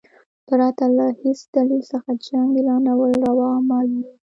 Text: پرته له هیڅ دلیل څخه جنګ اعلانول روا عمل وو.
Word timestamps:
پرته 0.47 0.85
له 0.97 1.05
هیڅ 1.21 1.39
دلیل 1.55 1.83
څخه 1.91 2.09
جنګ 2.25 2.49
اعلانول 2.57 3.11
روا 3.25 3.47
عمل 3.59 3.87
وو. 3.95 4.03